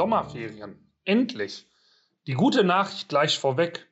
[0.00, 0.78] Sommerferien.
[1.04, 1.68] Endlich.
[2.26, 3.86] Die gute Nachricht gleich vorweg.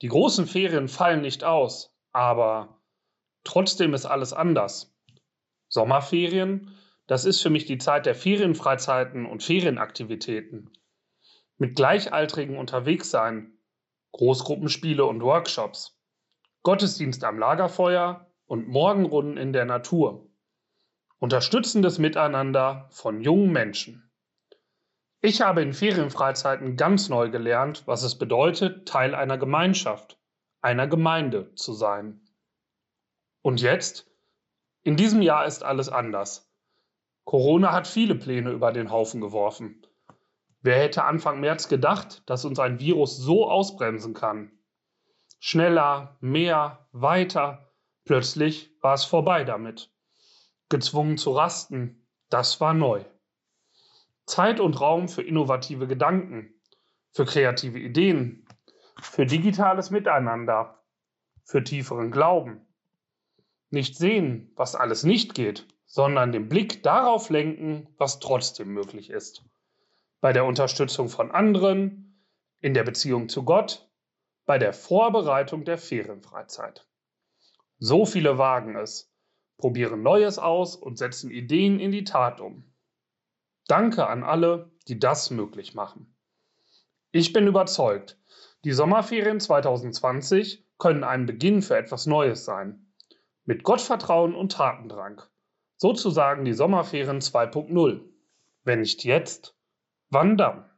[0.00, 2.80] Die großen Ferien fallen nicht aus, aber
[3.44, 4.96] trotzdem ist alles anders.
[5.68, 6.74] Sommerferien,
[7.06, 10.70] das ist für mich die Zeit der Ferienfreizeiten und Ferienaktivitäten.
[11.58, 13.52] Mit Gleichaltrigen unterwegs sein,
[14.12, 16.00] Großgruppenspiele und Workshops,
[16.62, 20.30] Gottesdienst am Lagerfeuer und Morgenrunden in der Natur.
[21.18, 24.11] Unterstützendes Miteinander von jungen Menschen.
[25.24, 30.18] Ich habe in Ferienfreizeiten ganz neu gelernt, was es bedeutet, Teil einer Gemeinschaft,
[30.60, 32.20] einer Gemeinde zu sein.
[33.40, 34.10] Und jetzt?
[34.82, 36.52] In diesem Jahr ist alles anders.
[37.22, 39.86] Corona hat viele Pläne über den Haufen geworfen.
[40.60, 44.50] Wer hätte Anfang März gedacht, dass uns ein Virus so ausbremsen kann?
[45.38, 47.72] Schneller, mehr, weiter.
[48.04, 49.92] Plötzlich war es vorbei damit.
[50.68, 53.04] Gezwungen zu rasten, das war neu.
[54.26, 56.54] Zeit und Raum für innovative Gedanken,
[57.10, 58.46] für kreative Ideen,
[59.00, 60.82] für digitales Miteinander,
[61.44, 62.66] für tieferen Glauben.
[63.70, 69.44] Nicht sehen, was alles nicht geht, sondern den Blick darauf lenken, was trotzdem möglich ist.
[70.20, 72.26] Bei der Unterstützung von anderen,
[72.60, 73.88] in der Beziehung zu Gott,
[74.46, 76.86] bei der Vorbereitung der Ferienfreizeit.
[77.78, 79.12] So viele wagen es,
[79.58, 82.71] probieren Neues aus und setzen Ideen in die Tat um.
[83.68, 86.14] Danke an alle, die das möglich machen.
[87.12, 88.18] Ich bin überzeugt,
[88.64, 92.92] die Sommerferien 2020 können ein Beginn für etwas Neues sein.
[93.44, 95.22] Mit Gottvertrauen und Tatendrang.
[95.76, 98.00] Sozusagen die Sommerferien 2.0.
[98.64, 99.56] Wenn nicht jetzt,
[100.10, 100.71] wann dann?